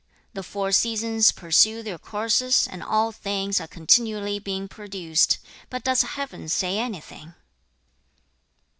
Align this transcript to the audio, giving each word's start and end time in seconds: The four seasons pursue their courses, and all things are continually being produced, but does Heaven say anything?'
The 0.33 0.41
four 0.41 0.71
seasons 0.71 1.31
pursue 1.31 1.83
their 1.83 1.99
courses, 1.99 2.67
and 2.67 2.81
all 2.81 3.11
things 3.11 3.61
are 3.61 3.67
continually 3.67 4.39
being 4.39 4.67
produced, 4.67 5.37
but 5.69 5.83
does 5.83 6.01
Heaven 6.01 6.49
say 6.49 6.79
anything?' 6.79 7.35